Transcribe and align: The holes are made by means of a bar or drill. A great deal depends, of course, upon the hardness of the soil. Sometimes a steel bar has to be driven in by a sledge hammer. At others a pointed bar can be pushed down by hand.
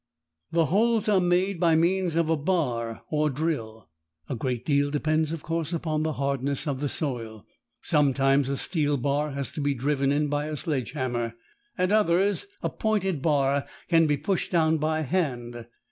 The 0.51 0.65
holes 0.65 1.07
are 1.07 1.21
made 1.21 1.59
by 1.59 1.75
means 1.75 2.15
of 2.15 2.27
a 2.27 2.35
bar 2.35 3.03
or 3.11 3.29
drill. 3.29 3.87
A 4.29 4.35
great 4.35 4.65
deal 4.65 4.89
depends, 4.89 5.31
of 5.31 5.43
course, 5.43 5.73
upon 5.73 6.01
the 6.01 6.13
hardness 6.13 6.65
of 6.67 6.79
the 6.79 6.89
soil. 6.89 7.45
Sometimes 7.83 8.49
a 8.49 8.57
steel 8.57 8.97
bar 8.97 9.29
has 9.33 9.51
to 9.51 9.61
be 9.61 9.75
driven 9.75 10.11
in 10.11 10.27
by 10.27 10.47
a 10.47 10.57
sledge 10.57 10.93
hammer. 10.93 11.35
At 11.77 11.91
others 11.91 12.47
a 12.63 12.69
pointed 12.71 13.21
bar 13.21 13.67
can 13.89 14.07
be 14.07 14.17
pushed 14.17 14.49
down 14.51 14.79
by 14.79 15.01
hand. 15.01 15.67